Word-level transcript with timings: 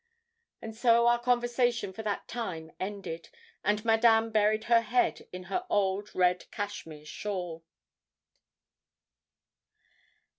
And 0.63 0.75
so 0.75 1.05
our 1.05 1.19
conversation 1.19 1.93
for 1.93 2.01
that 2.01 2.27
time 2.27 2.71
ended, 2.79 3.29
and 3.63 3.85
Madame 3.85 4.31
buried 4.31 4.63
her 4.63 4.81
head 4.81 5.27
in 5.31 5.43
her 5.43 5.63
old 5.69 6.15
red 6.15 6.49
cashmere 6.49 7.05
shawl. 7.05 7.63